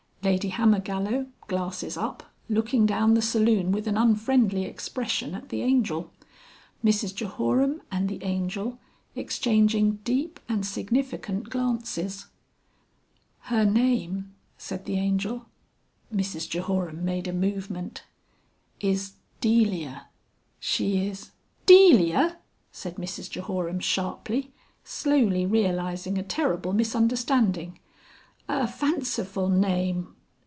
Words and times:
Lady 0.23 0.49
Hammergallow 0.51 1.25
(glasses 1.47 1.97
up) 1.97 2.21
looking 2.47 2.85
down 2.85 3.15
the 3.15 3.23
saloon 3.23 3.71
with 3.71 3.87
an 3.87 3.97
unfriendly 3.97 4.65
expression 4.65 5.33
at 5.33 5.49
the 5.49 5.63
Angel. 5.63 6.11
Mrs 6.85 7.15
Jehoram 7.15 7.81
and 7.91 8.07
the 8.07 8.23
Angel 8.23 8.77
exchanging 9.15 9.93
deep 10.03 10.39
and 10.47 10.63
significant 10.63 11.49
glances. 11.49 12.27
"Her 13.45 13.65
name," 13.65 14.35
said 14.59 14.85
the 14.85 14.97
Angel 14.99 15.47
(Mrs 16.13 16.47
Jehoram 16.47 17.03
made 17.03 17.27
a 17.27 17.33
movement) 17.33 18.03
"is 18.79 19.13
Delia. 19.41 20.05
She 20.59 21.03
is...." 21.07 21.31
"Delia!" 21.65 22.37
said 22.71 22.97
Mrs 22.97 23.27
Jehoram 23.27 23.79
sharply, 23.79 24.51
slowly 24.83 25.47
realising 25.47 26.19
a 26.19 26.23
terrible 26.23 26.73
misunderstanding. 26.73 27.79
"A 28.47 28.67
fanciful 28.67 29.47
name.... 29.47 30.13